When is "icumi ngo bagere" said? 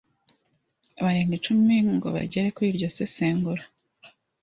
1.39-2.47